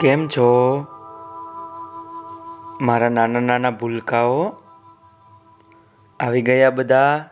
કેમ 0.00 0.28
છો? 0.28 0.50
મારા 2.80 3.08
નાના 3.08 3.40
નાના 3.40 3.70
ભૂલકાઓ 3.70 4.54
આવી 6.20 6.42
ગયા 6.42 6.70
બધા. 6.70 7.30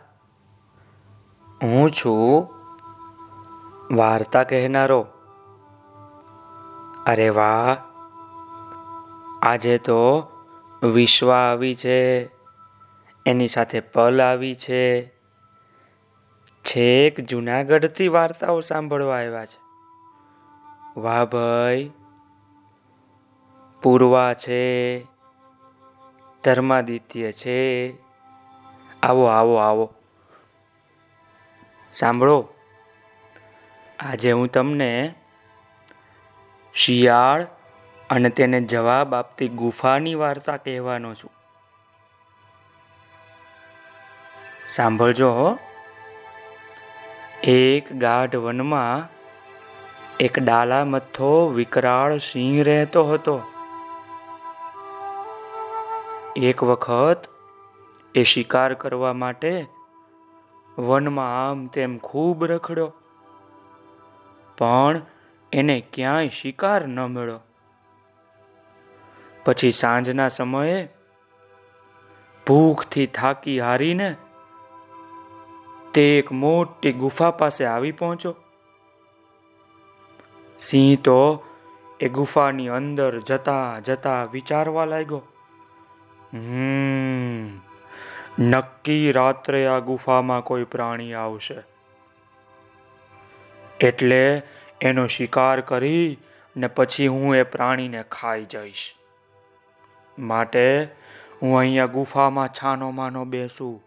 હું 1.63 1.91
છું 1.91 2.47
વાર્તા 3.95 4.43
કહેનારો. 4.43 5.07
અરે 7.05 7.29
વાહ, 7.29 7.77
આજે 9.41 9.77
તો 9.77 10.31
વિશ્વા 10.83 11.37
આવી 11.37 11.75
છે, 11.75 12.25
એની 13.25 13.47
સાથે 13.47 13.79
પલ 13.79 14.21
આવી 14.21 14.55
છે. 14.55 15.07
છેક 16.65 17.19
જૂનાગઢથી 17.19 18.07
વાર્તાઓ 18.07 18.59
સાંભળવા 18.59 19.15
આવ્યા 19.15 19.45
છે. 19.45 19.61
વાહ 20.99 21.25
ભાઈ 21.25 21.91
પૂર્વા 23.85 24.33
છે, 24.33 25.03
ધર્માદિત્ય 26.43 27.31
છે. 27.31 27.91
આવો 29.03 29.25
આવો 29.25 29.55
આવો. 29.55 29.93
સાંભળો. 31.93 32.49
આજે 33.99 34.31
હું 34.31 34.47
તમને 34.47 35.15
શિયાળ 36.73 37.47
અને 38.09 38.29
તેને 38.29 38.61
જવાબ 38.61 39.15
આપતી 39.15 39.47
ગુફાની 39.47 40.15
વાર્તા 40.15 40.57
કહેવાનો 40.57 41.13
છું. 41.13 41.31
સાંભળજો 44.69 45.57
એક 47.43 47.93
ગાઢ 47.93 48.35
વનમાં 48.35 49.09
એક 50.17 50.39
ડાલા 50.39 50.85
મથ્થો 50.85 51.47
વિકરાળ 51.47 52.17
સિંહ 52.17 52.63
રહેતો 52.63 53.05
હતો. 53.05 53.43
એક 56.35 56.63
વખત 56.63 57.17
એ 58.15 58.23
શિકાર 58.23 58.73
કરવા 58.73 59.13
માટે 59.13 59.65
વનમાં 60.77 61.49
આમ 61.49 61.67
તેમ 61.67 61.97
ખૂબ 61.97 62.45
રખડ્યો. 62.45 62.93
પણ 64.57 65.01
એને 65.51 65.83
ક્યાંય 65.93 66.27
શિકાર 66.27 66.87
ન 66.87 66.99
મળ્યો. 66.99 67.39
પછી 69.45 69.71
સાંજના 69.71 70.27
સમયે 70.27 70.89
ભૂખથી 72.47 73.07
થાકી 73.07 73.59
હારીને 73.59 74.15
તે 75.93 76.19
એક 76.19 76.31
મોટી 76.31 76.93
ગુફા 76.93 77.31
પાસે 77.31 77.65
આવી 77.65 77.91
પહોંચ્યો. 77.91 78.35
સિંહ 80.59 80.97
તો 81.03 81.43
એ 81.99 82.09
ગુફાની 82.09 82.67
અંદર 82.67 83.19
જતા 83.19 83.79
જતા 83.79 84.23
વિચારવા 84.23 84.85
લાગ્યો. 84.85 85.21
નક્કી 88.39 89.11
રાત્રે 89.11 89.67
આ 89.67 89.79
ગુફામાં 89.79 90.41
કોઈ 90.41 90.63
પ્રાણી 90.63 91.13
આવશે. 91.13 91.55
એટલે 93.79 94.41
એનો 94.81 95.07
શિકાર 95.07 95.61
કરી 95.61 96.17
ને 96.57 96.67
પછી 96.67 97.07
હું 97.07 97.35
એ 97.35 97.43
પ્રાણીને 97.43 98.03
ખાઈ 98.03 98.45
જઈશ. 98.45 98.95
માટે 100.19 100.87
હું 101.41 101.57
અહીંયા 101.57 101.85
ગુફામાં 101.85 102.47
છાનો 102.47 102.91
માનો 102.91 103.25
બેસું. 103.25 103.83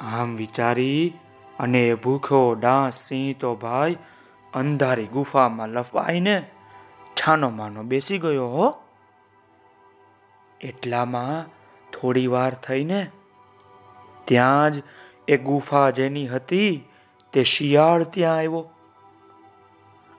આમ 0.00 0.36
વિચારી 0.36 1.12
અને 1.58 1.88
એ 1.88 1.94
ભૂખો 1.94 2.54
ડાંસ 2.54 2.94
સિંહ 2.94 3.34
તો 3.40 3.54
ભાઈ 3.54 3.96
અંધારી 4.54 5.06
ગુફામાં 5.06 5.68
લફાઈને 5.68 6.50
છાનો 7.14 7.50
માનો 7.50 7.82
બેસી 7.82 8.18
ગયો 8.18 8.48
હો. 8.48 8.85
એટલામાં 10.60 11.50
થોડી 11.92 12.26
વાર 12.26 12.54
થઈને 12.54 13.10
ત્યાં 14.24 14.70
જ 14.70 14.82
એ 15.28 15.36
ગુફા 15.36 15.90
જેની 15.90 16.28
હતી 16.28 16.88
તે 17.32 17.44
શિયાળ 17.44 18.02
ત્યાં 18.02 18.36
આવ્યો. 18.36 18.70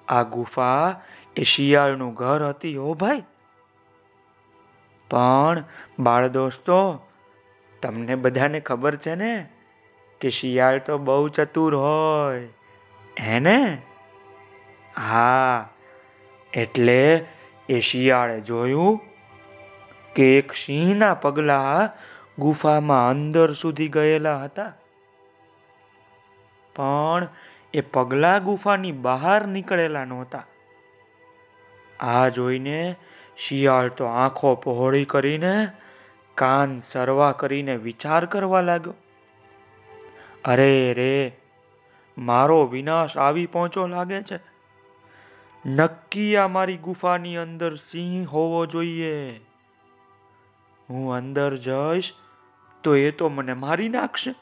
આ 0.08 0.24
ગુફા 0.24 1.02
એ 1.36 1.44
શિયાળનું 1.44 2.14
ઘર 2.14 2.48
હતી 2.48 2.78
હો 2.78 2.94
ભાઈ. 2.94 3.24
પણ 5.10 5.64
બાળ 6.00 6.28
દોસ્તો, 6.28 7.08
તમને 7.82 8.16
બધાને 8.16 8.60
ખબર 8.60 8.96
છે 8.96 9.16
ને 9.16 9.50
કે 10.22 10.30
શિયાળ 10.30 10.80
તો 10.80 10.98
બહુ 10.98 11.28
ચતુર 11.28 11.76
હોય, 11.76 12.48
હે 13.20 13.40
ને? 13.40 13.82
હા, 14.98 15.70
એટલે 16.54 17.26
એ 17.70 17.80
શિયાળે 17.80 18.42
જોયું 18.42 19.07
કે 20.18 20.38
એક 20.38 20.54
સિંહના 20.54 21.14
પગલા 21.14 21.90
ગુફામાં 22.40 23.10
અંદર 23.10 23.54
સુધી 23.54 23.88
ગયેલા 23.88 24.44
હતા. 24.44 24.74
પણ 26.76 27.28
એ 27.74 27.82
પગલા 27.82 28.40
ગુફાની 28.40 28.92
બહાર 28.92 29.48
નીકળેલા 29.48 30.06
નહોતા. 30.06 30.44
આ 32.00 32.30
જોઈને 32.30 32.96
શિયાળ 33.38 33.90
તો 33.90 34.06
આંખો 34.06 34.56
પહોળી 34.56 35.06
કરીને 35.06 35.68
કાન 36.36 36.80
સરવા 36.80 37.32
કરીને 37.32 37.76
વિચાર 37.76 38.26
કરવા 38.26 38.62
લાગ્યો. 38.62 38.94
અરે 40.46 40.94
રે, 40.94 41.38
મારો 42.18 42.66
વિનાશ 42.66 43.18
આવી 43.18 43.46
પહોંચો 43.46 43.88
લાગે 43.88 44.22
છે. 44.22 44.40
નક્કી 45.66 46.36
આ 46.36 46.48
મારી 46.48 46.78
ગુફાની 46.78 47.38
અંદર 47.38 47.76
સિંહ 47.76 48.28
હોવો 48.28 48.66
જોઈએ. 48.66 49.47
હું 50.90 51.16
અંદર 51.16 51.58
જઈશ, 51.58 52.14
તો 52.84 52.96
એ 52.96 53.12
તો 53.12 53.30
મને 53.30 53.54
મારી 53.54 53.90
નાખશે 53.90 54.36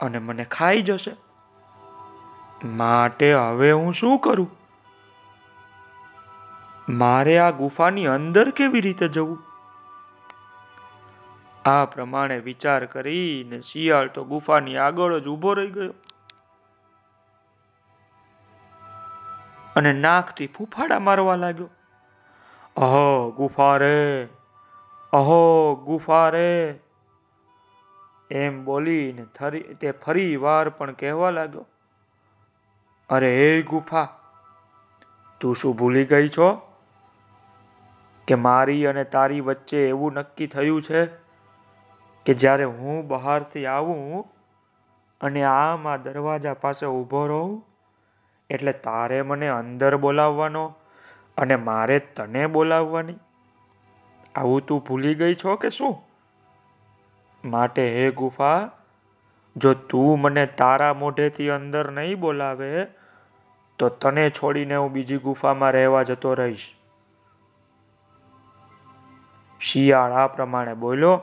અને 0.00 0.18
મને 0.18 0.44
ખાઈ 0.44 0.82
જશે. 0.82 1.16
માટે 2.66 3.34
હવે 3.34 3.72
હું 3.72 3.92
શું 3.92 4.18
કરું? 4.18 4.50
મારે 6.88 7.38
આ 7.38 7.50
ગુફાની 7.50 8.06
અંદર 8.06 8.50
કેવી 8.50 8.80
રીતે 8.80 9.08
જવું? 9.08 9.42
આ 11.64 11.84
પ્રમાણે 11.84 12.38
વિચાર 12.38 12.86
કરીને 12.86 13.60
શિયાળ 13.60 14.08
તો 14.08 14.24
ગુફાની 14.24 14.76
આગળ 14.76 15.18
જ 15.18 15.26
ઊભો 15.28 15.54
રહી 15.54 15.66
ગયો. 15.66 15.94
અને 19.76 19.92
નાકથી 19.92 20.46
ફૂફાડા 20.46 20.98
મારવા 20.98 21.36
લાગ્યો. 21.36 21.70
અહો, 22.76 23.30
ગુફા 23.30 23.76
રે. 23.76 24.28
અહો 25.12 25.36
ગુફા 25.84 26.30
રે 26.30 26.48
એમ 28.30 28.58
બોલીને 28.64 29.22
તે 29.80 29.92
ફરી 29.92 30.34
વાર 30.36 30.64
પણ 30.68 30.92
કહેવા 30.92 31.30
લાગ્યો, 31.30 31.64
અરે 33.10 33.30
એ 33.38 33.62
ગુફા, 33.62 34.08
તું 35.40 35.56
શું 35.56 35.74
ભૂલી 35.76 36.04
ગઈ 36.04 36.28
છો? 36.28 36.48
કે 38.28 38.38
મારી 38.38 38.84
અને 38.86 39.04
તારી 39.04 39.40
વચ્ચે 39.40 39.80
એવું 39.88 40.12
નક્કી 40.12 40.46
થયું 40.46 40.82
છે 40.82 41.02
કે 42.26 42.32
જ્યારે 42.34 42.68
હું 42.74 43.00
બહારથી 43.08 43.64
આવું 43.66 44.22
અને 45.20 45.42
આમ 45.44 45.88
દરવાજા 46.04 46.54
પાસે 46.54 46.84
ઊભો 46.86 47.24
રહું, 47.26 47.56
એટલે 48.50 48.72
તારે 48.86 49.18
મને 49.22 49.48
અંદર 49.48 49.92
બોલાવવાનો 49.96 50.64
અને 51.36 51.56
મારે 51.56 51.98
તને 52.16 52.46
બોલાવવાની? 52.46 53.18
આવું 54.34 54.66
તું 54.66 54.84
ભૂલી 54.88 55.14
ગઈ 55.14 55.34
છો 55.34 55.56
કે 55.56 55.70
શું? 55.70 56.02
માટે 57.44 57.90
હે 57.90 58.10
ગુફા, 58.10 58.70
જો 59.56 59.74
તું 59.74 60.20
મને 60.20 60.46
તારા 60.46 60.94
મોઢેથી 60.94 61.48
અંદર 61.48 61.90
નહીં 61.90 62.20
બોલાવે, 62.20 62.84
તો 63.78 63.88
તને 63.88 64.30
છોડીને 64.30 64.76
હું 64.76 64.92
બીજી 64.92 65.16
ગુફામાં 65.16 65.70
રહેવા 65.70 66.02
જતો 66.02 66.34
રહીશ. 66.34 66.74
શિયાળ 69.60 70.12
આ 70.12 70.26
પ્રમાણે 70.26 70.74
બોલ્યો. 70.74 71.20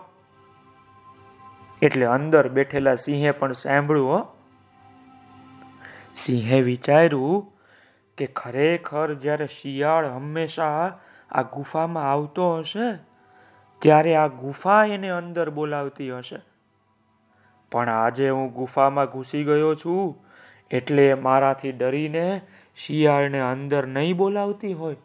એટલે 1.82 2.06
અંદર 2.06 2.50
બેઠેલા 2.50 2.96
સિંહે 2.96 3.32
પણ 3.32 3.52
સાંભળ્યું 3.52 4.38
સિંહે 6.16 6.62
વિચાર્યું 6.62 7.54
કે 8.18 8.26
ખરેખર 8.26 9.14
જ્યારે 9.14 9.48
શિયાળ 9.48 10.06
હંમેશા 10.06 11.00
આ 11.30 11.42
ગુફામાં 11.42 12.12
આવતો 12.12 12.58
હશે 12.58 13.07
ત્યારે 13.80 14.16
આ 14.16 14.28
ગુફા 14.28 14.86
એને 14.86 15.10
અંદર 15.10 15.50
બોલાવતી 15.50 16.18
હશે. 16.18 16.40
પણ 17.72 17.90
આજે 17.90 18.30
હું 18.30 18.54
ગુફામાં 18.54 19.06
ઘૂસી 19.06 19.44
ગયો 19.44 19.76
છું, 19.76 20.26
એટલે 20.72 21.14
મારાથી 21.14 21.72
ડરીને 21.72 22.42
શિયાળને 22.76 23.40
અંદર 23.40 23.88
નહીં 23.88 24.18
બોલાવતી 24.18 24.74
હોય. 24.74 24.96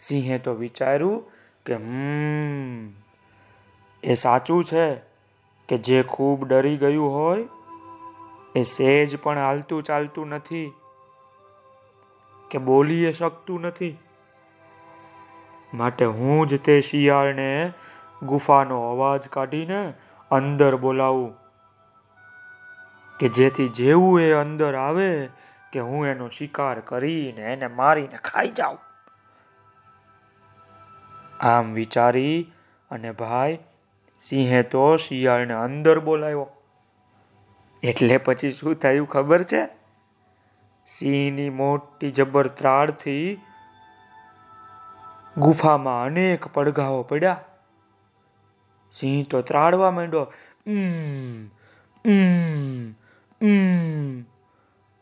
સિંહે 0.00 0.38
તો 0.38 0.54
વિચાર્યું 0.54 1.30
કે, 1.66 1.74
હમ, 1.74 2.92
એ 4.02 4.14
સાચું 4.14 4.64
છે 4.64 4.94
કે 5.68 5.78
જે 5.78 6.02
ખૂબ 6.02 6.48
ડરી 6.48 6.76
ગયું 6.76 7.14
હોય, 7.14 7.48
એ 8.54 8.62
સેજ 8.62 9.18
પણ 9.18 9.38
હાલતું 9.38 9.82
ચાલતું 9.82 10.28
નથી, 10.28 10.72
કે 12.50 12.58
બોલી 12.58 13.12
શકતું 13.12 13.60
નથી. 13.60 13.98
માટે 15.74 16.04
હું 16.04 16.46
જ 16.46 16.60
તે 16.60 16.80
શિયાળને 16.80 17.72
ગુફાનો 18.22 18.90
અવાજ 18.90 19.28
કાઢીને 19.28 19.94
અંદર 20.30 20.76
બોલાવું. 20.76 21.34
કે 23.20 23.28
જેથી 23.28 23.68
જેવું 23.68 24.20
એ 24.20 24.32
અંદર 24.32 24.74
આવે 24.74 25.26
કે 25.72 25.80
હું 25.80 26.06
એનો 26.06 26.28
શિકાર 26.28 26.80
કરીને 26.80 27.42
એને 27.42 27.66
મારીને 27.66 28.16
ખાઈ 28.16 28.48
જાઉં. 28.48 28.78
આમ 31.40 31.72
વિચારી 31.72 32.52
અને 32.90 33.12
ભાઈ, 33.12 33.58
સિંહે 34.20 34.62
તો 34.62 34.96
શિયાળને 34.96 35.54
અંદર 35.54 35.98
બોલાવ્યો. 35.98 36.48
એટલે 37.82 38.16
પછી 38.16 38.50
શું 38.50 38.74
થયું 38.74 39.08
ખબર 39.08 39.42
છે? 39.42 39.68
સિંહની 40.86 41.50
મોટી 41.50 42.10
જબર 42.10 42.46
ત્રાડથી 42.46 43.40
ગુફામાં 45.40 46.04
અનેક 46.04 46.46
પડઘાઓ 46.46 47.02
પડ્યા. 47.02 47.40
સિંહ 48.92 49.26
તો 49.30 49.42
ત્રાડવા 49.42 49.90
માંડ્યો. 49.90 50.22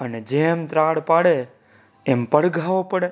અને 0.01 0.21
જેમ 0.21 0.67
ત્રાડ 0.67 0.99
પાડે, 0.99 1.47
એમ 2.07 2.25
પડઘાઓ 2.25 2.83
પડે. 2.83 3.11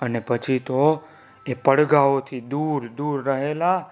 અને 0.00 0.20
પછી 0.20 0.58
તો 0.58 0.82
એ 1.46 1.54
પડઘાઓથી 1.54 2.40
દૂર 2.40 2.88
દૂર 2.88 3.24
રહેલા 3.24 3.90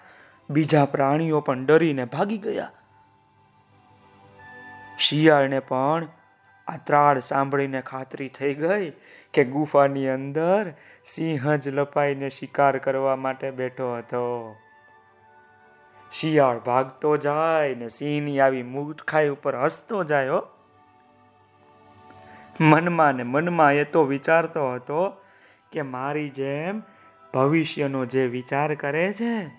બીજા 0.51 0.85
પ્રાણીઓ 0.85 1.41
પણ 1.41 1.67
ડરીને 1.67 2.05
ભાગી 2.05 2.39
ગયા. 2.39 2.71
શિયાળને 4.99 5.61
પણ 5.61 6.07
આ 6.67 6.77
ત્રાળ 6.77 7.19
સાંભળીને 7.19 7.81
ખાતરી 7.81 8.29
થઈ 8.29 8.55
ગઈ 8.55 8.93
કે 9.33 9.45
ગુફાની 9.45 10.09
અંદર 10.09 10.73
સિંહ 11.05 11.57
જ 11.57 11.69
લપાઈને 11.69 12.29
શિકાર 12.29 12.79
કરવા 12.79 13.17
માટે 13.17 13.51
બેઠો 13.51 13.97
હતો. 13.97 14.57
શિયાળ 16.13 16.59
ભાગતો 16.59 17.17
જાય 17.17 17.75
ને 17.75 17.89
સિંહની 17.89 18.41
આવી 18.41 18.63
મૂર્ખાઈ 18.63 19.29
ઉપર 19.29 19.57
હસતો 19.57 20.05
જાય 20.05 20.31
મનમાં 22.61 23.15
ને 23.15 23.23
મનમાં 23.23 23.73
એ 23.73 23.85
તો 23.85 24.05
વિચારતો 24.05 24.73
હતો 24.73 25.17
કે 25.73 25.83
મારી 25.83 26.29
જેમ 26.29 26.83
ભવિષ્યનો 27.35 28.05
જે 28.05 28.27
વિચાર 28.27 28.75
કરે 28.75 29.13
છે, 29.13 29.51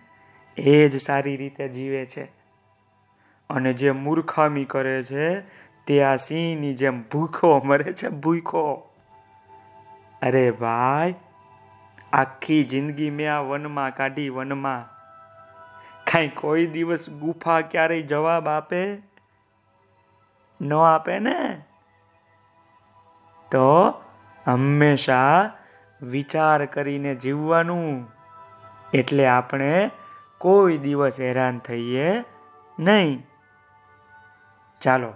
એ 0.58 0.90
જ 0.90 1.02
સારી 1.02 1.38
રીતે 1.38 1.68
જીવે 1.68 2.06
છે. 2.06 2.24
અને 3.50 3.74
જે 3.74 3.92
મૂર્ખામી 3.92 4.66
કરે 4.66 5.04
છે 5.04 5.40
તે 5.88 6.04
આ 6.04 6.16
સિંહની 6.16 6.74
જેમ 6.74 7.02
ભૂખો 7.02 7.62
મરે 7.66 7.94
છે, 7.94 8.10
ભૂખો. 8.10 8.90
અરે 10.22 10.52
ભાઈ, 10.52 11.16
આખી 12.14 12.64
જિંદગી 12.64 13.10
મેં 13.10 13.36
આ 13.36 13.40
વનમાં 13.40 13.96
કાઢી, 13.96 14.30
વનમાં. 14.30 14.98
કાંઈ 16.04 16.28
કોઈ 16.28 16.66
દિવસ 16.66 17.10
ગુફા 17.10 17.62
ક્યારેય 17.62 18.02
જવાબ 18.02 18.48
આપે? 18.48 18.98
ન 20.62 20.74
આપે 20.74 21.20
ને? 21.20 21.64
તો 23.52 23.90
હંમેશા 24.48 25.52
વિચાર 26.02 26.66
કરીને 26.66 27.16
જીવવાનું. 27.16 28.12
એટલે 28.94 29.28
આપણે 29.28 29.92
કોઈ 30.38 30.78
દિવસ 30.78 31.20
હેરાન 31.20 31.60
થઈએ 31.60 32.24
નહીં. 32.80 33.24
ચાલો. 34.82 35.14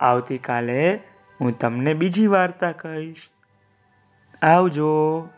આવતીકાલે 0.00 1.00
હું 1.40 1.58
તમને 1.58 1.94
બીજી 1.94 2.26
વાર્તા 2.26 2.72
કહીશ. 2.72 3.16
આવજો. 4.42 5.28